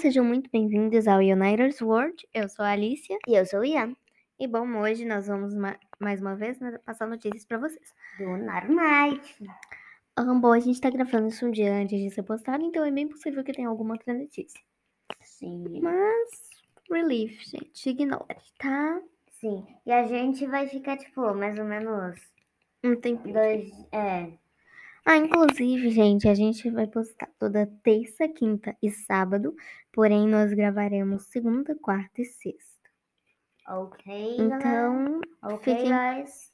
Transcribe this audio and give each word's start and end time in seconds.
sejam 0.00 0.24
muito 0.24 0.50
bem-vindos 0.50 1.06
ao 1.08 1.18
United's 1.18 1.80
World. 1.80 2.26
Eu 2.32 2.48
sou 2.48 2.64
a 2.64 2.70
Alicia. 2.70 3.18
E 3.26 3.34
eu 3.34 3.44
sou 3.46 3.60
o 3.60 3.64
Ian, 3.64 3.94
E 4.38 4.46
bom, 4.46 4.66
hoje 4.78 5.04
nós 5.04 5.26
vamos 5.26 5.54
ma- 5.54 5.78
mais 5.98 6.20
uma 6.20 6.36
vez 6.36 6.58
né, 6.60 6.78
passar 6.84 7.06
notícias 7.08 7.44
pra 7.44 7.58
vocês. 7.58 7.92
do 8.18 8.36
Night. 8.36 9.36
Ah, 10.16 10.34
bom, 10.34 10.52
a 10.52 10.60
gente 10.60 10.80
tá 10.80 10.90
gravando 10.90 11.28
isso 11.28 11.46
um 11.46 11.50
dia 11.50 11.72
antes 11.74 11.98
de 11.98 12.10
ser 12.10 12.22
postado, 12.22 12.62
então 12.64 12.84
é 12.84 12.90
bem 12.90 13.08
possível 13.08 13.42
que 13.42 13.52
tenha 13.52 13.68
alguma 13.68 13.94
outra 13.94 14.14
notícia. 14.14 14.60
Sim. 15.20 15.80
Mas, 15.80 16.50
relief, 16.90 17.42
gente, 17.48 17.90
ignore, 17.90 18.36
tá? 18.58 19.00
Sim. 19.32 19.64
E 19.86 19.92
a 19.92 20.04
gente 20.06 20.46
vai 20.46 20.66
ficar, 20.68 20.96
tipo, 20.96 21.32
mais 21.34 21.58
ou 21.58 21.64
menos 21.64 22.20
Um 22.84 22.94
tempinho. 22.96 23.34
dois. 23.34 23.70
É. 23.92 24.30
Ah, 25.10 25.16
inclusive, 25.16 25.88
gente, 25.88 26.28
a 26.28 26.34
gente 26.34 26.68
vai 26.70 26.86
postar 26.86 27.30
toda 27.38 27.66
terça, 27.82 28.28
quinta 28.28 28.76
e 28.82 28.90
sábado, 28.90 29.54
porém 29.90 30.28
nós 30.28 30.52
gravaremos 30.52 31.22
segunda, 31.28 31.74
quarta 31.76 32.20
e 32.20 32.26
sexta. 32.26 32.90
Ok. 33.66 34.36
Então, 34.38 35.18
fiquem- 35.60 35.90
guys. 35.90 36.52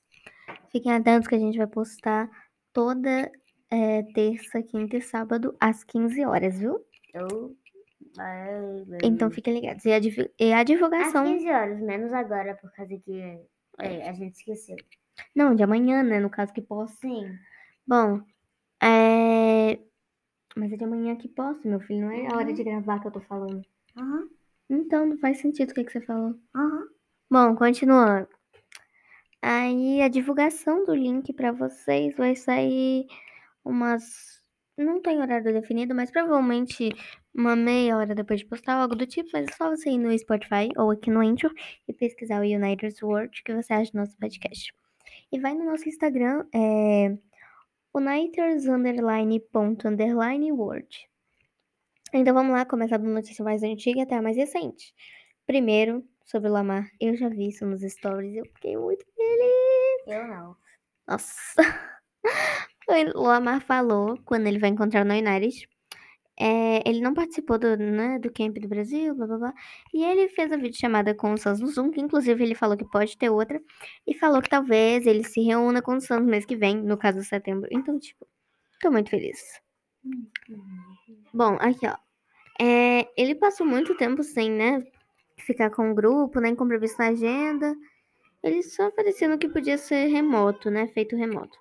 Fiquem 0.70 0.92
atentos 0.92 1.27
que 1.27 1.34
a 1.34 1.38
gente 1.38 1.59
vai 1.59 1.66
postar 1.66 2.30
toda 2.73 3.28
é, 3.73 4.05
terça, 4.14 4.62
quinta 4.62 4.98
e 4.98 5.02
sábado 5.02 5.56
às 5.59 5.83
15 5.83 6.25
horas, 6.25 6.56
viu? 6.56 6.78
Eu. 7.12 7.56
Vai, 8.16 8.84
vai. 8.84 8.98
Então 9.02 9.33
fiquem 9.33 9.55
ligados. 9.55 9.84
E 9.84 9.92
a, 9.92 9.98
e 10.39 10.52
a 10.52 10.61
Às 10.61 10.64
divulgação. 10.64 11.25
15 11.25 11.50
horas, 11.50 11.80
menos 11.80 12.12
agora, 12.12 12.55
por 12.55 12.70
causa 12.73 12.97
que 13.05 13.20
é, 13.80 14.09
a 14.09 14.12
gente 14.12 14.36
esqueceu. 14.36 14.77
Não, 15.34 15.56
de 15.56 15.64
amanhã, 15.64 16.05
né? 16.05 16.20
No 16.20 16.30
caso 16.30 16.52
que 16.52 16.62
posta. 16.62 16.97
Sim. 17.00 17.36
Bom, 17.84 18.23
é. 18.83 19.78
Mas 20.56 20.73
é 20.73 20.77
de 20.77 20.84
amanhã 20.84 21.16
que 21.16 21.28
posta, 21.28 21.69
meu 21.69 21.80
filho. 21.80 22.02
Não 22.02 22.10
é 22.10 22.27
a 22.33 22.37
hora 22.37 22.52
de 22.52 22.62
gravar 22.62 23.00
que 23.00 23.09
eu 23.09 23.12
tô 23.12 23.20
falando. 23.20 23.62
Aham. 23.97 24.28
Então 24.70 25.06
não 25.06 25.19
faz 25.19 25.38
sentido 25.38 25.70
o 25.70 25.74
que, 25.74 25.84
que 25.84 25.92
você 25.92 26.00
falou. 26.00 26.34
Aham. 26.55 26.89
Bom, 27.30 27.56
continuando. 27.56 28.28
Aí 29.42 30.00
a 30.00 30.08
divulgação 30.08 30.84
do 30.84 30.95
link 30.95 31.33
pra 31.33 31.52
vocês 31.52 32.17
vai 32.17 32.34
sair 32.36 33.06
umas. 33.64 34.42
Não 34.77 35.00
tem 35.00 35.20
horário 35.20 35.52
definido, 35.52 35.95
mas 35.95 36.11
provavelmente 36.11 36.91
uma 37.34 37.55
meia 37.55 37.97
hora 37.97 38.14
depois 38.14 38.41
de 38.41 38.47
postar, 38.47 38.75
algo 38.75 38.95
do 38.97 39.06
tipo. 39.06 39.28
Mas 39.33 39.48
é 39.48 39.52
só 39.52 39.70
você 39.70 39.91
ir 39.91 39.98
no 39.98 40.17
Spotify 40.19 40.69
ou 40.77 40.91
aqui 40.91 41.11
no 41.11 41.20
Anchor 41.20 41.52
e 41.89 41.92
pesquisar 41.92 42.41
o 42.41 42.45
United's 42.45 43.02
World 43.02 43.42
que 43.42 43.55
você 43.55 43.72
acha 43.72 43.92
do 43.92 43.98
nosso 43.98 44.17
podcast. 44.17 44.72
E 45.30 45.39
vai 45.39 45.55
no 45.55 45.64
nosso 45.64 45.89
Instagram, 45.89 46.47
é. 46.55 47.17
Uniters 47.95 48.67
underline 48.67 49.39
ponto 49.53 49.87
underline 49.87 50.50
word. 50.53 51.09
Então 52.12 52.34
vamos 52.34 52.53
lá, 52.53 52.64
começar 52.64 52.98
da 52.98 53.09
notícia 53.09 53.45
mais 53.45 53.62
antiga 53.62 54.03
até 54.03 54.17
a 54.17 54.23
mais 54.23 54.36
recente. 54.36 54.92
Primeiro, 55.47 56.05
sobre 56.25 56.48
o 56.48 56.53
Lamar. 56.53 56.91
Eu 57.01 57.17
já 57.17 57.28
vi 57.28 57.48
isso 57.48 57.64
nos 57.64 57.83
stories 57.83 58.34
e 58.34 58.39
eu 58.39 58.45
fiquei 58.47 58.77
muito 58.77 59.05
feliz. 59.14 60.06
Eu 60.06 60.27
não. 60.27 60.56
Nossa. 61.06 61.34
O 63.14 63.23
Lamar 63.23 63.62
falou, 63.62 64.19
quando 64.27 64.47
ele 64.47 64.58
vai 64.58 64.69
encontrar 64.69 65.06
no 65.06 65.14
United, 65.14 65.67
é, 66.38 66.88
ele 66.88 67.00
não 67.00 67.14
participou 67.14 67.58
do, 67.58 67.77
né, 67.77 68.18
do 68.18 68.32
camp 68.32 68.58
do 68.58 68.68
Brasil, 68.68 69.14
blá 69.14 69.27
blá 69.27 69.38
blá. 69.38 69.54
E 69.92 70.04
ele 70.04 70.28
fez 70.28 70.50
a 70.50 70.56
videochamada 70.56 71.14
com 71.14 71.32
o 71.32 71.38
Suns 71.38 71.60
no 71.60 71.68
Zoom, 71.68 71.90
que 71.90 72.00
inclusive 72.00 72.42
ele 72.42 72.54
falou 72.54 72.77
que 72.77 72.84
pode 72.84 73.16
ter 73.16 73.30
outra. 73.30 73.60
E 74.06 74.14
falou 74.14 74.42
que 74.42 74.48
talvez 74.48 75.06
ele 75.06 75.22
se 75.24 75.40
reúna 75.42 75.80
com 75.80 75.96
o 75.96 76.18
no 76.18 76.27
mês 76.27 76.44
que 76.44 76.56
vem, 76.56 76.77
no 76.77 76.96
caso 76.96 77.22
setembro. 77.22 77.68
Então, 77.70 77.98
tipo, 77.98 78.27
tô 78.80 78.90
muito 78.90 79.10
feliz. 79.10 79.38
Bom, 81.32 81.56
aqui 81.60 81.86
ó. 81.86 81.96
É, 82.60 83.08
ele 83.16 83.34
passou 83.34 83.66
muito 83.66 83.96
tempo 83.96 84.22
sem, 84.22 84.50
né, 84.50 84.84
ficar 85.38 85.70
com 85.70 85.90
o 85.90 85.94
grupo, 85.94 86.40
nem 86.40 86.55
com 86.55 86.66
previsto 86.66 86.98
na 86.98 87.08
agenda. 87.08 87.74
Ele 88.42 88.62
só 88.62 88.88
aparecia 88.88 89.28
no 89.28 89.38
que 89.38 89.48
podia 89.48 89.78
ser 89.78 90.06
remoto, 90.06 90.70
né, 90.70 90.89
feito 90.89 91.17
remoto. 91.17 91.56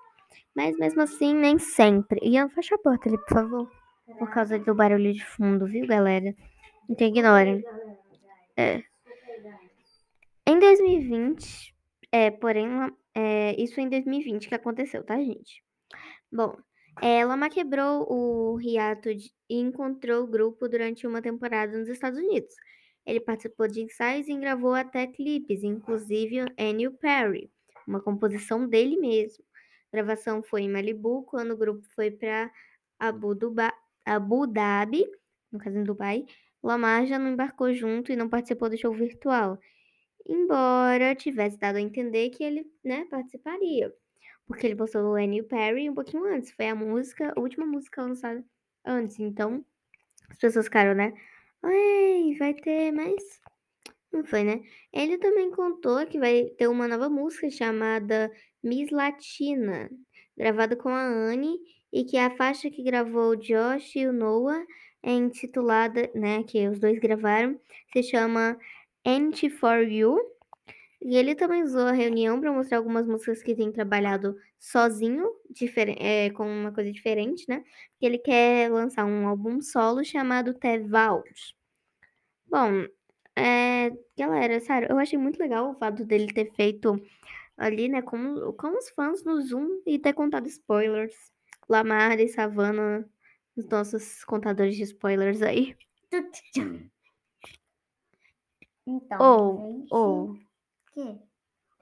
Mas 0.55 0.77
mesmo 0.77 1.01
assim, 1.01 1.33
nem 1.33 1.57
sempre. 1.57 2.19
Ian, 2.23 2.49
fecha 2.49 2.75
a 2.75 2.77
porta 2.77 3.09
ali, 3.09 3.17
por 3.17 3.29
favor. 3.29 3.82
Por 4.05 4.29
causa 4.31 4.59
do 4.59 4.75
barulho 4.75 5.13
de 5.13 5.23
fundo, 5.25 5.65
viu, 5.65 5.87
galera? 5.87 6.35
Então 6.89 7.07
ignorem. 7.07 7.63
É. 8.57 8.83
Em 10.45 10.59
2020, 10.59 11.73
é, 12.11 12.29
porém, 12.29 12.67
é, 13.15 13.55
isso 13.61 13.79
em 13.79 13.89
2020 13.89 14.49
que 14.49 14.55
aconteceu, 14.55 15.03
tá, 15.03 15.15
gente? 15.17 15.63
Bom, 16.31 16.57
é, 17.01 17.23
Lamar 17.25 17.49
quebrou 17.49 18.05
o 18.11 18.59
hiato 18.61 19.15
de- 19.15 19.31
e 19.49 19.57
encontrou 19.59 20.23
o 20.23 20.27
grupo 20.27 20.67
durante 20.67 21.07
uma 21.07 21.21
temporada 21.21 21.77
nos 21.77 21.87
Estados 21.87 22.19
Unidos. 22.19 22.53
Ele 23.05 23.19
participou 23.19 23.67
de 23.67 23.81
ensaios 23.81 24.27
e 24.27 24.37
gravou 24.37 24.73
até 24.73 25.07
clipes, 25.07 25.63
inclusive 25.63 26.39
Annie 26.59 26.89
Perry, 26.89 27.49
uma 27.87 28.01
composição 28.01 28.67
dele 28.67 28.97
mesmo. 28.97 29.43
A 29.91 29.97
gravação 29.97 30.43
foi 30.43 30.63
em 30.63 30.69
Malibu, 30.69 31.23
quando 31.23 31.51
o 31.51 31.57
grupo 31.57 31.85
foi 31.95 32.11
para 32.11 32.51
Abu, 32.99 33.33
Duba- 33.35 33.73
Abu 34.05 34.47
Dhabi, 34.47 35.05
no 35.51 35.59
caso 35.59 35.77
em 35.77 35.83
Dubai. 35.83 36.25
Lamar 36.61 37.05
já 37.05 37.19
não 37.19 37.31
embarcou 37.31 37.73
junto 37.73 38.11
e 38.11 38.15
não 38.15 38.29
participou 38.29 38.69
do 38.69 38.77
show 38.77 38.93
virtual, 38.93 39.59
embora 40.27 41.15
tivesse 41.15 41.57
dado 41.57 41.75
a 41.77 41.81
entender 41.81 42.29
que 42.29 42.43
ele 42.43 42.65
né, 42.83 43.05
participaria 43.09 43.93
porque 44.45 44.67
ele 44.67 44.75
postou 44.75 45.03
o 45.03 45.15
Annie 45.15 45.43
Perry 45.43 45.89
um 45.89 45.95
pouquinho 45.95 46.25
antes. 46.25 46.51
Foi 46.51 46.67
a 46.67 46.75
música, 46.75 47.33
a 47.35 47.39
última 47.39 47.65
música 47.65 48.01
lançada 48.01 48.43
antes. 48.85 49.19
Então, 49.19 49.65
as 50.29 50.37
pessoas 50.37 50.65
ficaram, 50.65 50.93
né? 50.93 51.13
Ai, 51.63 52.35
vai 52.37 52.53
ter 52.53 52.91
mais. 52.91 53.23
Não 54.11 54.23
foi, 54.23 54.43
né? 54.43 54.61
Ele 54.91 55.17
também 55.17 55.49
contou 55.51 56.05
que 56.05 56.19
vai 56.19 56.45
ter 56.57 56.67
uma 56.67 56.87
nova 56.87 57.09
música 57.09 57.49
chamada 57.49 58.31
Miss 58.61 58.91
Latina, 58.91 59.89
gravada 60.37 60.75
com 60.75 60.89
a 60.89 61.03
Anne, 61.03 61.57
e 61.93 62.03
que 62.03 62.17
a 62.17 62.31
faixa 62.35 62.71
que 62.71 62.81
gravou 62.81 63.35
Josh 63.35 63.95
e 63.95 64.07
o 64.07 64.11
Noah 64.11 64.65
é 65.03 65.11
intitulada, 65.11 66.09
né? 66.15 66.43
Que 66.43 66.67
os 66.67 66.79
dois 66.79 66.99
gravaram, 66.99 67.59
se 67.93 68.01
chama 68.01 68.57
Anti 69.05 69.49
for 69.49 69.83
You. 69.83 70.17
E 71.01 71.15
ele 71.17 71.35
também 71.35 71.61
usou 71.63 71.81
a 71.87 71.91
reunião 71.91 72.39
para 72.39 72.51
mostrar 72.51 72.77
algumas 72.77 73.05
músicas 73.05 73.43
que 73.43 73.53
tem 73.55 73.71
trabalhado 73.71 74.35
sozinho, 74.57 75.29
é, 75.99 76.29
com 76.31 76.47
uma 76.47 76.71
coisa 76.73 76.91
diferente, 76.91 77.45
né? 77.47 77.63
Que 77.99 78.05
ele 78.07 78.17
quer 78.17 78.71
lançar 78.71 79.05
um 79.05 79.27
álbum 79.27 79.61
solo 79.61 80.03
chamado 80.03 80.53
The 80.53 80.79
Vault. 80.79 81.55
Bom, 82.47 82.87
é, 83.35 83.91
galera, 84.17 84.59
sério, 84.59 84.87
eu 84.89 84.97
achei 84.97 85.17
muito 85.19 85.39
legal 85.39 85.71
o 85.71 85.75
fato 85.75 86.05
dele 86.05 86.27
ter 86.33 86.51
feito 86.53 86.99
ali, 87.57 87.89
né, 87.89 88.01
com, 88.01 88.53
com 88.53 88.77
os 88.77 88.89
fãs 88.91 89.23
no 89.23 89.41
Zoom 89.41 89.81
e 89.85 89.99
ter 89.99 90.13
contado 90.13 90.47
spoilers. 90.47 91.32
Lamar 91.69 92.19
e 92.19 92.27
Savannah, 92.27 93.05
os 93.55 93.65
nossos 93.67 94.23
contadores 94.25 94.75
de 94.75 94.83
spoilers 94.83 95.41
aí. 95.41 95.75
Então, 98.85 99.17
Ou, 99.21 99.57
gente. 99.71 99.93
ou. 99.93 100.35
Que? 100.91 101.19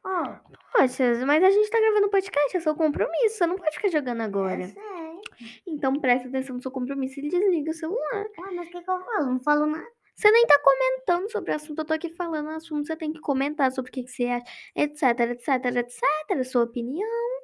Oh, 0.03 0.24
Poxa, 0.72 1.25
mas 1.25 1.44
a 1.44 1.52
gente 1.52 1.69
tá 1.69 1.80
gravando 1.80 2.09
podcast, 2.09 2.58
é 2.58 2.59
seu 2.59 2.75
compromisso. 2.75 3.38
Você 3.38 3.46
não 3.46 3.56
pode 3.56 3.75
ficar 3.75 3.90
jogando 3.90 4.22
agora. 4.22 4.62
eu 4.64 4.68
sei. 4.68 5.62
Então 5.68 5.94
presta 6.00 6.28
atenção 6.28 6.56
no 6.56 6.62
seu 6.62 6.72
compromisso 6.72 7.19
e 7.19 7.30
desliga 7.30 7.72
o 7.72 7.74
celular. 7.74 8.25
Ué, 8.40 8.52
mas 8.56 8.68
o 8.68 8.72
que, 8.72 8.81
que 8.81 8.90
eu 8.90 9.00
falo? 9.00 9.25
Não 9.31 9.40
falo 9.40 9.66
nada. 9.68 9.88
Você 10.16 10.30
nem 10.31 10.46
tá 10.46 10.59
comentando 10.59 11.31
sobre 11.31 11.52
o 11.52 11.56
assunto, 11.56 11.80
eu 11.80 11.86
tô 11.86 11.94
aqui 11.94 12.09
falando 12.09 12.48
o 12.48 12.52
assunto, 12.52 12.86
você 12.86 12.96
tem 12.96 13.12
que 13.12 13.19
comentar 13.19 13.72
sobre 13.72 13.90
o 13.90 13.94
que, 13.94 14.03
que 14.03 14.12
você 14.12 14.25
acha, 14.25 14.46
etc, 14.75 15.03
etc, 15.31 15.66
etc, 15.78 16.44
sua 16.44 16.63
opinião. 16.63 17.41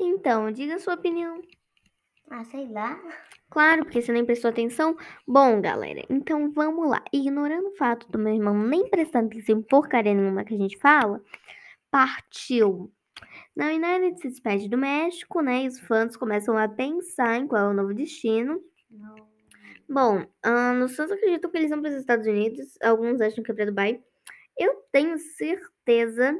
Então, 0.00 0.50
diga 0.50 0.76
a 0.76 0.78
sua 0.78 0.94
opinião. 0.94 1.42
Ah, 2.30 2.44
sei 2.44 2.66
lá. 2.68 2.98
Claro, 3.50 3.84
porque 3.84 4.00
você 4.00 4.12
nem 4.12 4.24
prestou 4.24 4.50
atenção. 4.50 4.96
Bom, 5.26 5.60
galera, 5.60 6.02
então 6.08 6.50
vamos 6.52 6.88
lá. 6.88 7.04
Ignorando 7.12 7.68
o 7.68 7.76
fato 7.76 8.10
do 8.10 8.18
meu 8.18 8.32
irmão 8.32 8.56
nem 8.56 8.88
prestando 8.88 9.26
atenção 9.26 9.58
em 9.58 9.62
porcaria 9.62 10.14
nenhuma 10.14 10.44
que 10.44 10.54
a 10.54 10.56
gente 10.58 10.78
fala, 10.78 11.20
partiu. 11.90 12.92
Na 13.54 13.66
United 13.66 14.20
se 14.20 14.28
despede 14.28 14.68
do 14.68 14.78
México, 14.78 15.42
né? 15.42 15.64
E 15.64 15.68
os 15.68 15.80
fãs 15.80 16.16
começam 16.16 16.56
a 16.56 16.68
pensar 16.68 17.36
em 17.36 17.46
qual 17.46 17.66
é 17.66 17.68
o 17.68 17.74
novo 17.74 17.92
destino. 17.92 18.62
Não. 18.88 19.16
Bom, 19.88 20.24
ah, 20.42 20.72
nos 20.72 20.94
fãs 20.94 21.10
acreditam 21.10 21.50
que 21.50 21.58
eles 21.58 21.70
vão 21.70 21.82
para 21.82 21.90
os 21.90 21.96
Estados 21.96 22.26
Unidos, 22.26 22.78
alguns 22.80 23.20
acham 23.20 23.42
que 23.42 23.50
é 23.50 23.54
para 23.54 23.66
Dubai. 23.66 24.00
Eu 24.56 24.84
tenho 24.92 25.18
certeza 25.18 26.38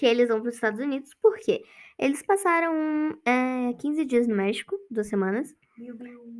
que 0.00 0.06
eles 0.06 0.28
vão 0.28 0.40
para 0.40 0.48
os 0.48 0.54
Estados 0.54 0.80
Unidos, 0.80 1.12
por 1.20 1.36
quê? 1.36 1.62
Eles 1.98 2.22
passaram 2.22 2.74
é, 3.22 3.74
15 3.74 4.02
dias 4.06 4.26
no 4.26 4.34
México, 4.34 4.74
duas 4.90 5.08
semanas. 5.08 5.54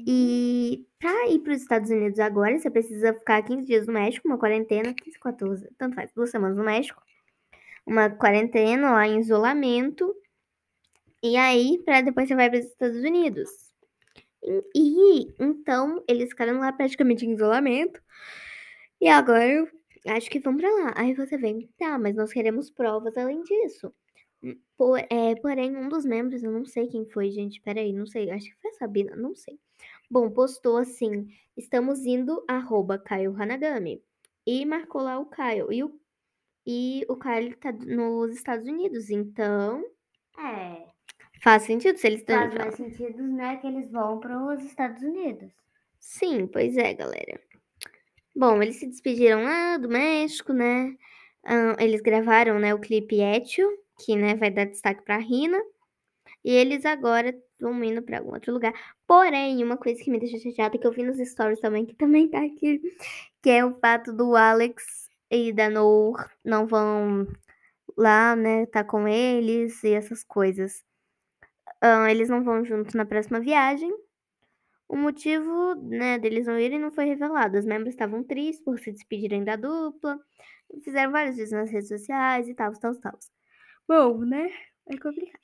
E 0.07 0.87
pra 0.99 1.29
ir 1.29 1.41
para 1.41 1.53
os 1.53 1.61
Estados 1.61 1.91
Unidos 1.91 2.19
agora, 2.19 2.59
você 2.59 2.71
precisa 2.71 3.13
ficar 3.13 3.43
15 3.43 3.67
dias 3.67 3.87
no 3.87 3.93
México, 3.93 4.27
uma 4.27 4.39
quarentena, 4.39 4.95
15, 4.95 5.19
14, 5.19 5.69
tanto 5.77 5.95
faz, 5.95 6.11
duas 6.15 6.31
semanas 6.31 6.57
no 6.57 6.65
México, 6.65 7.03
uma 7.85 8.09
quarentena 8.09 8.93
lá 8.93 9.07
em 9.07 9.21
isolamento, 9.21 10.17
e 11.23 11.37
aí, 11.37 11.83
pra 11.85 12.01
depois 12.01 12.29
você 12.29 12.35
vai 12.35 12.49
para 12.49 12.61
os 12.61 12.65
Estados 12.65 12.97
Unidos. 12.97 13.51
E, 14.43 14.65
e 14.75 15.35
então 15.39 16.03
eles 16.09 16.31
ficaram 16.31 16.61
lá 16.61 16.73
praticamente 16.73 17.27
em 17.27 17.35
isolamento. 17.35 18.01
E 18.99 19.07
agora 19.07 19.47
eu 19.47 19.69
acho 20.07 20.31
que 20.31 20.41
vão 20.41 20.57
pra 20.57 20.69
lá. 20.71 20.95
Aí 20.97 21.15
você 21.15 21.37
vem, 21.37 21.69
tá, 21.79 21.99
mas 21.99 22.15
nós 22.17 22.33
queremos 22.33 22.71
provas 22.71 23.17
além 23.17 23.43
disso. 23.43 23.93
Por, 24.77 24.99
é, 25.11 25.35
porém, 25.43 25.77
um 25.77 25.89
dos 25.89 26.05
membros, 26.05 26.43
eu 26.43 26.51
não 26.51 26.65
sei 26.65 26.89
quem 26.89 27.05
foi, 27.07 27.31
gente, 27.31 27.61
peraí, 27.61 27.93
não 27.93 28.07
sei, 28.07 28.31
acho 28.31 28.47
que 28.47 28.61
foi 28.61 28.71
a 28.71 28.75
Sabina, 28.75 29.15
não 29.17 29.35
sei. 29.35 29.59
Bom, 30.11 30.31
postou 30.31 30.79
assim, 30.79 31.29
estamos 31.57 32.07
indo, 32.07 32.43
arroba 32.49 32.99
Caio 32.99 33.35
Hanagami. 33.41 34.03
E 34.47 34.65
marcou 34.67 35.03
lá 35.03 35.19
o 35.19 35.27
Caio. 35.27 35.71
E 35.73 35.85
o, 35.85 36.01
e 36.67 37.07
o 37.09 37.17
Caio 37.17 37.57
tá 37.59 37.73
nos 37.73 38.33
Estados 38.35 38.67
Unidos, 38.67 39.11
então 39.11 39.85
É. 40.39 40.87
faz 41.43 41.65
sentido 41.65 41.99
se 41.99 42.07
eles 42.07 42.21
estão 42.21 42.37
Faz 42.37 42.55
mais 42.55 42.75
sentido, 42.77 43.23
né, 43.23 43.57
que 43.59 43.67
eles 43.67 43.91
vão 43.91 44.19
para 44.21 44.39
os 44.55 44.63
Estados 44.65 45.03
Unidos. 45.03 45.53
Sim, 46.01 46.47
pois 46.47 46.77
é, 46.77 46.95
galera. 46.95 47.41
Bom, 48.35 48.63
eles 48.63 48.77
se 48.77 48.87
despediram 48.87 49.43
lá 49.43 49.77
do 49.77 49.89
México, 49.89 50.53
né? 50.53 50.95
Eles 51.79 52.01
gravaram, 52.01 52.59
né, 52.59 52.73
o 52.75 52.79
clipe 52.79 53.21
Etio, 53.21 53.69
que, 53.99 54.15
né, 54.17 54.37
vai 54.37 54.51
dar 54.51 54.67
destaque 54.67 55.03
pra 55.03 55.19
Rina. 55.19 55.59
E 56.45 56.53
eles 56.53 56.87
agora 56.87 57.35
vão 57.61 57.83
indo 57.85 58.03
pra 58.03 58.19
algum 58.19 58.35
outro 58.35 58.53
lugar. 58.53 58.73
Porém, 59.07 59.63
uma 59.65 59.77
coisa 59.77 60.03
que 60.03 60.11
me 60.11 60.21
deixa 60.21 60.39
chateada, 60.39 60.79
que 60.79 60.87
eu 60.87 60.93
vi 60.93 61.03
nos 61.05 61.19
stories 61.19 61.61
também, 61.61 61.87
que 61.87 61.95
também 61.95 62.29
tá 62.29 62.39
aqui, 62.45 62.81
que 63.43 63.51
é 63.51 63.65
o 63.65 63.75
fato 63.81 64.13
do 64.13 64.37
Alex 64.37 65.09
e 65.31 65.53
da 65.53 65.71
Noor 65.71 66.29
não 66.45 66.67
vão 66.67 67.27
lá, 67.97 68.37
né, 68.37 68.67
tá 68.67 68.85
com 68.85 69.09
eles 69.09 69.85
e 69.85 69.93
essas 69.95 70.25
coisas. 70.25 70.85
Eles 72.11 72.29
não 72.29 72.45
vão 72.45 72.65
juntos 72.65 72.95
na 72.95 73.07
próxima 73.07 73.41
viagem. 73.41 73.93
O 74.91 74.97
motivo, 74.97 75.77
né, 75.77 76.19
deles 76.19 76.47
não 76.49 76.59
irem 76.59 76.81
não 76.81 76.91
foi 76.91 77.05
revelado. 77.05 77.57
Os 77.57 77.65
membros 77.65 77.91
estavam 77.91 78.25
tristes 78.25 78.65
por 78.65 78.77
se 78.81 78.91
despedirem 78.91 79.45
da 79.45 79.55
dupla. 79.55 80.19
Fizeram 80.83 81.13
vários 81.13 81.37
vídeos 81.37 81.53
nas 81.53 81.71
redes 81.71 81.89
sociais 81.89 82.49
e 82.49 82.55
tal, 82.55 82.73
tal, 82.73 82.97
tal. 82.97 83.17
Bom, 83.87 84.19
né? 84.25 84.51
É 84.89 84.99
complicado. 84.99 85.41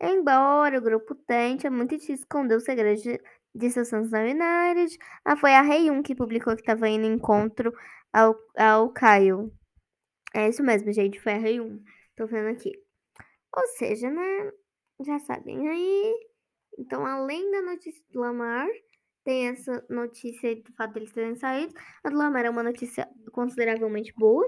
Embora 0.00 0.78
o 0.78 0.80
grupo 0.80 1.14
tente, 1.16 1.66
é 1.66 1.70
muito 1.70 1.90
difícil 1.90 2.14
esconder 2.14 2.54
o 2.56 2.60
segredo 2.60 3.02
de, 3.02 3.20
de 3.52 3.70
seus 3.70 3.90
fãs 3.90 4.10
na 4.12 4.20
United. 4.20 4.96
Ah, 5.24 5.36
foi 5.36 5.52
a 5.52 5.62
Rei 5.62 5.90
1 5.90 6.02
que 6.04 6.14
publicou 6.14 6.54
que 6.56 6.62
tava 6.62 6.88
indo 6.88 7.04
em 7.04 7.14
encontro 7.14 7.72
ao, 8.12 8.36
ao 8.56 8.92
Caio. 8.92 9.52
É 10.32 10.48
isso 10.48 10.62
mesmo, 10.62 10.92
gente. 10.92 11.20
Foi 11.20 11.32
a 11.32 11.38
Rei 11.38 11.60
1. 11.60 11.82
Tô 12.16 12.26
vendo 12.26 12.48
aqui. 12.50 12.72
Ou 13.56 13.66
seja, 13.78 14.08
né? 14.08 14.52
Já 15.04 15.18
sabem 15.18 15.68
aí. 15.68 16.35
Então, 16.78 17.04
além 17.04 17.50
da 17.50 17.62
notícia 17.62 18.02
do 18.10 18.20
Lamar, 18.20 18.68
tem 19.24 19.48
essa 19.48 19.84
notícia 19.90 20.54
do 20.54 20.72
fato 20.74 20.94
deles 20.94 21.12
terem 21.12 21.34
saído. 21.34 21.74
A 22.04 22.08
do 22.08 22.16
Lamar 22.16 22.44
é 22.44 22.50
uma 22.50 22.62
notícia 22.62 23.08
consideravelmente 23.32 24.12
boa. 24.16 24.46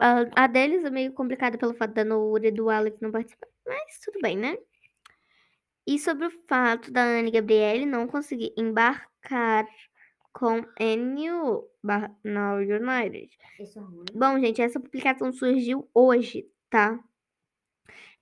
A, 0.00 0.44
a 0.44 0.46
deles 0.46 0.84
é 0.84 0.90
meio 0.90 1.12
complicada 1.12 1.56
pelo 1.56 1.74
fato 1.74 1.94
da 1.94 2.04
Noura 2.04 2.48
e 2.48 2.50
do 2.50 2.68
Alex 2.68 3.00
não 3.00 3.10
participar. 3.10 3.48
Mas 3.66 3.98
tudo 4.04 4.20
bem, 4.20 4.36
né? 4.36 4.58
E 5.86 5.98
sobre 5.98 6.26
o 6.26 6.30
fato 6.48 6.90
da 6.90 7.02
Anne 7.02 7.30
Gabriele 7.30 7.86
não 7.86 8.06
conseguir 8.06 8.52
embarcar 8.56 9.66
com 10.32 10.56
NU 10.78 11.70
na 12.22 12.54
United. 12.56 13.30
É. 13.58 13.64
Bom, 14.12 14.38
gente, 14.38 14.60
essa 14.60 14.78
publicação 14.78 15.32
surgiu 15.32 15.88
hoje, 15.94 16.46
tá? 16.68 17.02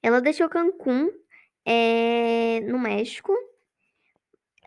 Ela 0.00 0.20
deixou 0.20 0.48
Cancún 0.48 1.10
é, 1.64 2.61
no 2.61 2.78
México. 2.78 3.32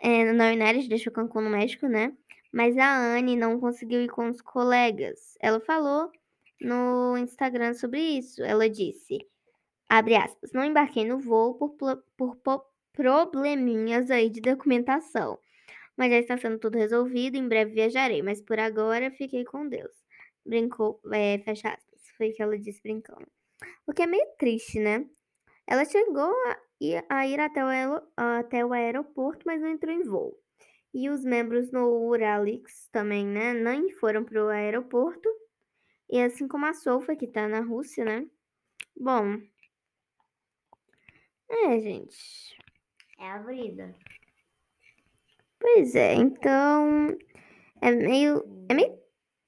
É, 0.01 0.31
na 0.31 0.51
United 0.51 0.87
deixou 0.87 1.11
Cancún 1.11 1.41
no 1.41 1.49
México, 1.49 1.87
né? 1.87 2.15
Mas 2.51 2.77
a 2.77 2.97
Anne 2.97 3.35
não 3.35 3.59
conseguiu 3.59 4.01
ir 4.01 4.09
com 4.09 4.29
os 4.29 4.41
colegas. 4.41 5.37
Ela 5.39 5.59
falou 5.59 6.11
no 6.61 7.17
Instagram 7.17 7.73
sobre 7.73 7.99
isso. 7.99 8.43
Ela 8.43 8.69
disse, 8.69 9.27
abre 9.89 10.15
aspas, 10.15 10.51
não 10.53 10.63
embarquei 10.63 11.05
no 11.05 11.19
voo 11.19 11.55
por, 11.55 12.03
por 12.15 12.35
po- 12.37 12.65
probleminhas 12.93 14.09
aí 14.09 14.29
de 14.29 14.41
documentação. 14.41 15.37
Mas 15.95 16.11
já 16.11 16.19
está 16.19 16.37
sendo 16.37 16.59
tudo 16.59 16.77
resolvido, 16.77 17.37
em 17.37 17.47
breve 17.47 17.73
viajarei, 17.73 18.21
mas 18.21 18.41
por 18.41 18.59
agora 18.59 19.11
fiquei 19.11 19.43
com 19.43 19.67
Deus. 19.67 19.91
Brincou, 20.45 20.99
é, 21.11 21.39
fecha 21.39 21.69
aspas, 21.69 22.01
foi 22.15 22.29
o 22.29 22.33
que 22.33 22.41
ela 22.41 22.57
disse 22.57 22.81
brincando. 22.81 23.27
O 23.85 23.93
que 23.93 24.03
é 24.03 24.07
meio 24.07 24.27
triste, 24.37 24.79
né? 24.79 25.05
Ela 25.65 25.85
chegou 25.85 26.31
a 26.47 26.57
ir, 26.79 27.05
a 27.09 27.27
ir 27.27 27.39
até, 27.39 27.63
o 27.63 28.01
até 28.15 28.65
o 28.65 28.73
aeroporto, 28.73 29.43
mas 29.45 29.61
não 29.61 29.69
entrou 29.69 29.93
em 29.93 30.03
voo. 30.03 30.37
E 30.93 31.09
os 31.09 31.23
membros 31.23 31.71
no 31.71 32.07
Uralix 32.07 32.89
também, 32.91 33.25
né? 33.25 33.53
Nem 33.53 33.91
foram 33.91 34.23
para 34.23 34.43
o 34.43 34.49
aeroporto. 34.49 35.29
E 36.09 36.21
assim 36.21 36.47
como 36.47 36.65
a 36.65 36.73
Sofa, 36.73 37.15
que 37.15 37.27
tá 37.27 37.47
na 37.47 37.59
Rússia, 37.59 38.05
né? 38.05 38.25
Bom. 38.95 39.37
É, 41.49 41.79
gente. 41.79 42.57
É 43.19 43.29
a 43.29 43.39
vida. 43.39 43.95
Pois 45.59 45.95
é, 45.95 46.13
então. 46.13 47.17
É 47.81 47.91
meio. 47.91 48.43
É 48.69 48.73
meio 48.73 48.97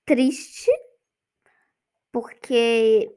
triste. 0.05 0.69
Porque 2.11 3.15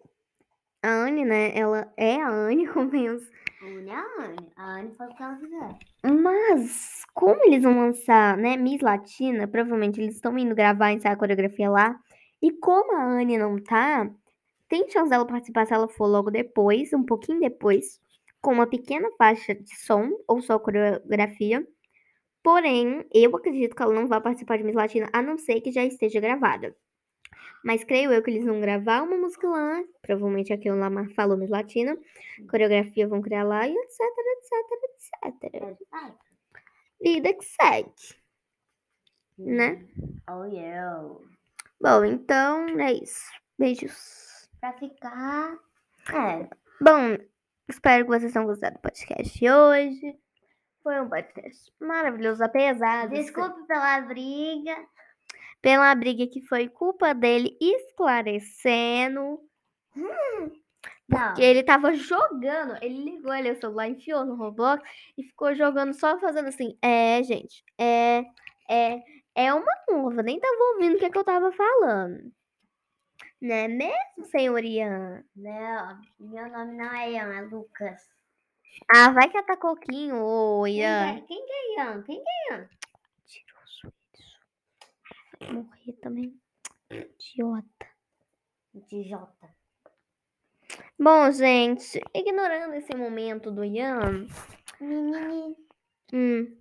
a 0.83 0.89
Anne, 0.89 1.25
né? 1.25 1.57
Ela 1.57 1.93
é 1.97 2.17
a 2.17 2.29
Anne, 2.29 2.67
convenhamos. 2.73 3.29
Une 3.63 3.91
a 3.91 4.05
Anne. 4.19 4.51
A 4.57 4.79
Anne 4.79 4.95
faz 4.97 5.11
o 5.11 5.15
que 5.15 5.23
ela 5.23 5.37
quiser. 5.37 5.79
Mas, 6.05 7.05
como 7.15 7.45
eles 7.45 7.63
vão 7.63 7.79
lançar, 7.79 8.37
né, 8.37 8.57
Miss 8.57 8.81
Latina, 8.81 9.47
provavelmente 9.47 10.01
eles 10.01 10.17
estão 10.17 10.37
indo 10.37 10.55
gravar, 10.55 10.93
ensaiar 10.93 11.15
a 11.15 11.19
coreografia 11.19 11.71
lá. 11.71 11.97
E 12.43 12.51
como 12.51 12.97
a 12.97 13.05
Anne 13.05 13.39
não 13.39 13.63
tá, 13.63 14.11
tem 14.69 14.89
chance 14.91 15.11
dela 15.11 15.27
participar 15.27 15.67
se 15.67 15.75
ela 15.75 15.89
for 15.89 16.07
logo 16.07 16.31
depois, 16.31 16.93
um 16.93 17.05
pouquinho 17.05 17.39
depois, 17.39 18.01
com 18.41 18.53
uma 18.53 18.67
pequena 18.67 19.09
faixa 19.17 19.55
de 19.55 19.77
som 19.77 20.11
ou 20.27 20.41
só 20.41 20.59
coreografia. 20.59 21.65
Porém, 22.43 23.07
eu 23.15 23.37
acredito 23.37 23.77
que 23.77 23.83
ela 23.83 23.95
não 23.95 24.09
vai 24.09 24.21
participar 24.21 24.59
de 24.59 24.65
Miss 24.65 24.75
Latina, 24.75 25.09
a 25.13 25.23
não 25.23 25.39
ser 25.39 25.61
que 25.61 25.71
já 25.71 25.85
esteja 25.85 26.21
gravada. 26.21 26.75
Mas 27.65 27.85
creio 27.85 28.13
eu 28.13 28.23
que 28.23 28.31
eles 28.31 28.45
vão 28.45 28.61
gravar 28.61 29.03
uma 29.03 29.17
música 29.17 29.49
lá, 29.49 29.83
provavelmente 30.01 30.53
aqui 30.53 30.71
o 30.71 30.77
Lamar 30.77 31.09
falou 31.11 31.37
Miss 31.37 31.51
Latina, 31.51 31.97
coreografia 32.51 33.07
vão 33.07 33.23
criar 33.23 33.45
lá 33.45 33.69
e 33.69 33.73
etc, 33.73 34.01
etc, 35.23 35.45
etc. 35.45 35.79
Vida 37.01 37.33
que 37.35 37.45
segue. 37.45 37.93
Né? 39.39 39.87
Oh, 40.29 40.45
yeah. 40.45 41.03
Bom, 41.81 42.05
então 42.05 42.67
é 42.81 42.93
isso. 42.93 43.31
Beijos. 43.59 44.49
Pra 44.61 44.73
ficar. 44.75 45.59
É. 46.13 46.49
Bom, 46.81 47.17
espero 47.69 48.05
que 48.05 48.11
vocês 48.11 48.33
tenham 48.33 48.47
gostado 48.47 48.77
do 48.77 48.83
podcast 48.83 49.39
de 49.39 49.51
hoje. 49.51 50.19
Foi 50.83 51.01
um 51.01 51.09
podcast 51.09 51.73
maravilhoso, 51.81 52.43
apesar 52.43 53.09
de 53.09 53.17
Desculpe 53.17 53.67
pela 53.67 54.01
briga. 54.01 54.77
Pela 55.63 55.95
briga 55.95 56.27
que 56.27 56.43
foi 56.43 56.69
culpa 56.69 57.15
dele 57.15 57.57
esclarecendo. 57.61 59.39
Não. 59.95 61.35
Que 61.35 61.43
ele 61.43 61.63
tava 61.63 61.95
jogando, 61.95 62.83
ele 62.83 63.05
ligou 63.05 63.31
ali 63.31 63.51
o 63.51 63.57
celular, 63.61 63.89
enfiou 63.89 64.25
no 64.25 64.35
Roblox 64.35 64.83
e 65.17 65.23
ficou 65.23 65.55
jogando 65.55 65.95
só 65.95 66.19
fazendo 66.19 66.49
assim. 66.49 66.77
É, 66.83 67.23
gente, 67.23 67.63
é, 67.79 68.25
é, 68.69 69.03
é 69.35 69.55
uma 69.55 69.73
nova, 69.89 70.23
nem 70.23 70.41
tava 70.41 70.57
ouvindo 70.75 70.97
o 70.97 70.99
que, 70.99 71.05
é 71.05 71.11
que 71.11 71.19
eu 71.19 71.25
tava 71.25 71.53
falando. 71.53 72.33
Né 73.41 73.69
mesmo, 73.69 74.25
senhor 74.31 74.65
Ian? 74.65 75.25
Não, 75.37 76.01
meu 76.19 76.49
nome 76.51 76.77
não 76.77 76.95
é 76.95 77.11
Ian, 77.11 77.35
é 77.35 77.41
Lucas. 77.43 78.01
Ah, 78.89 79.11
vai 79.11 79.29
que 79.29 79.43
tá 79.43 79.57
coquinho, 79.57 80.17
ô 80.17 80.63
Quem, 80.65 80.79
Ian. 80.79 81.15
que 81.15 81.19
é, 81.19 81.27
quem 81.27 81.47
que 81.47 81.53
é 81.53 81.75
Ian? 81.77 82.03
Quem 82.03 82.23
que 82.23 82.31
é 82.31 82.55
Ian? 82.55 82.69
Morrer 85.51 85.93
também. 86.01 86.39
Idiota. 86.91 87.93
Tijota. 88.89 89.55
Bom, 90.99 91.31
gente, 91.31 92.01
ignorando 92.15 92.75
esse 92.75 92.95
momento 92.97 93.51
do 93.51 93.65
Ian, 93.65 94.27
hum, 94.81 96.57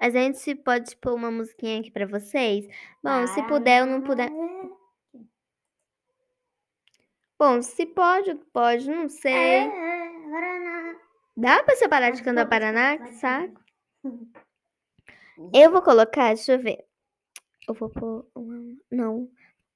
a 0.00 0.08
gente 0.10 0.54
pode 0.54 0.96
pôr 0.96 1.14
uma 1.14 1.30
musiquinha 1.30 1.80
aqui 1.80 1.90
pra 1.90 2.06
vocês? 2.06 2.66
Bom, 3.02 3.26
se 3.26 3.42
puder 3.42 3.82
ou 3.82 3.88
não 3.88 4.00
puder. 4.00 4.30
Bom, 7.38 7.60
se 7.60 7.84
pode, 7.84 8.34
pode, 8.52 8.88
não 8.90 9.08
sei. 9.08 9.32
É, 9.32 9.66
é. 9.66 10.96
Dá 11.36 11.62
pra 11.62 11.76
separar 11.76 12.10
de 12.10 12.18
Pode 12.18 12.24
cantar 12.24 12.48
Paraná? 12.48 12.98
Que 12.98 13.12
saco. 13.12 13.60
Eu 15.52 15.70
vou 15.70 15.82
colocar, 15.82 16.28
deixa 16.28 16.52
eu 16.52 16.58
ver. 16.58 16.87
Eu 17.68 17.74
vou 17.74 17.90
pôr 17.90 18.26
uma. 18.34 18.76
Não. 18.90 19.30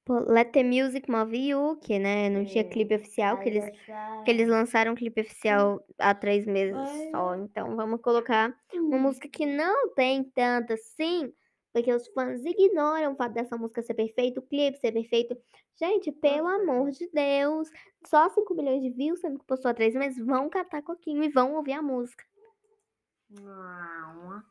Pô, 0.05 0.19
Let 0.19 0.51
the 0.53 0.65
Music 0.65 1.09
Move 1.09 1.37
You, 1.37 1.77
que 1.77 1.97
né, 1.99 2.29
não 2.29 2.45
tinha 2.45 2.65
clipe 2.65 2.97
oficial, 2.97 3.39
que 3.39 3.49
eles, 3.49 3.65
que 4.25 4.31
eles 4.31 4.49
lançaram 4.49 4.93
um 4.93 4.97
clipe 4.97 5.21
oficial 5.21 5.85
há 5.97 6.13
três 6.13 6.45
meses 6.45 6.77
só. 7.13 7.37
Então 7.37 7.77
vamos 7.77 8.01
colocar 8.01 8.53
uma 8.75 8.99
música 8.99 9.29
que 9.29 9.47
não 9.47 9.95
tem 9.95 10.25
tanto 10.25 10.73
assim, 10.73 11.33
porque 11.73 11.93
os 11.93 12.09
fãs 12.09 12.45
ignoram 12.45 13.13
o 13.13 13.17
fato 13.17 13.33
dessa 13.35 13.57
música 13.57 13.81
ser 13.83 13.95
perfeita, 13.95 14.41
o 14.41 14.43
clipe 14.43 14.79
ser 14.79 14.91
perfeito. 14.91 15.37
Gente, 15.79 16.11
pelo 16.11 16.49
amor 16.49 16.91
de 16.91 17.09
Deus, 17.13 17.69
só 18.05 18.29
5 18.29 18.55
milhões 18.55 18.83
de 18.83 18.91
views, 18.91 19.21
sendo 19.21 19.39
que 19.39 19.47
postou 19.47 19.71
há 19.71 19.75
três 19.75 19.95
meses, 19.95 20.25
vão 20.25 20.51
catar 20.51 20.83
coquinho 20.83 21.23
e 21.23 21.29
vão 21.29 21.55
ouvir 21.55 21.75
a 21.75 21.83
música. 21.83 22.25
Não. 23.31 24.43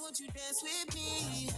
Won't 0.00 0.20
you 0.20 0.26
dance 0.28 0.62
with 0.62 0.94
me? 0.94 1.48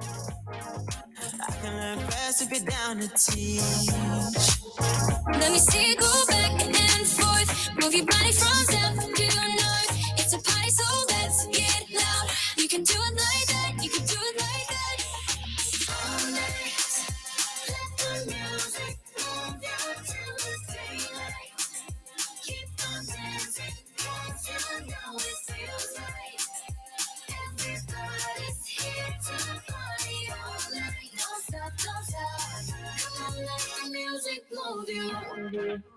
I 0.00 1.52
can 1.62 1.76
learn 1.76 1.98
fast 2.08 2.42
if 2.42 2.50
you're 2.50 2.68
down 2.68 2.98
to 2.98 3.08
teach. 3.08 3.90
Let 5.40 5.52
me 5.52 5.58
see 5.58 5.90
you 5.90 5.96
go 5.96 6.24
back 6.28 6.64
and 6.64 7.06
forth. 7.06 7.70
Move 7.80 7.94
your 7.94 8.06
body 8.06 8.32
from 8.32 8.54
south 8.64 9.14
to 9.14 9.36
north. 9.36 9.57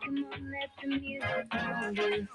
on, 0.07 0.25
let 0.51 0.69
the 0.81 0.87
music 0.87 1.47
on 1.53 1.95
you. 1.95 2.27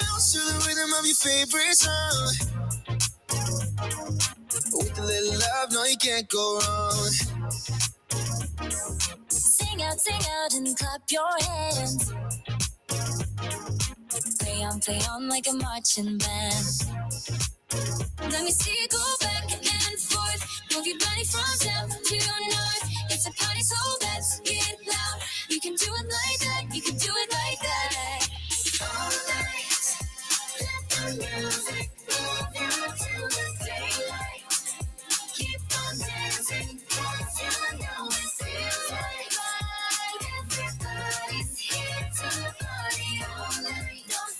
Bounce 0.00 0.32
to 0.32 0.38
the 0.38 0.64
rhythm 0.66 0.92
of 0.98 1.06
your 1.06 1.16
favorite 1.16 1.74
song. 1.74 2.34
With 4.72 4.98
a 4.98 5.02
little 5.04 5.32
love, 5.32 5.72
no, 5.72 5.84
you 5.84 5.96
can't 5.96 6.28
go 6.28 6.60
wrong. 6.60 7.10
Sing 9.28 9.82
out, 9.82 10.00
sing 10.00 10.22
out, 10.42 10.54
and 10.54 10.76
clap 10.78 11.02
your 11.10 11.38
hands. 11.40 12.12
Play 14.40 14.64
on, 14.64 14.80
play 14.80 15.00
on 15.10 15.28
like 15.28 15.46
a 15.48 15.54
marching 15.54 16.18
band. 16.18 16.66
Let 18.20 18.44
me 18.44 18.50
see 18.50 18.76
you 18.80 18.88
go 18.88 19.04
back 19.20 19.44
and 19.52 20.00
forth. 20.00 20.62
Move 20.74 20.86
your 20.86 20.98
body 20.98 21.24
from 21.24 21.40
left 21.66 22.04
to 22.06 22.29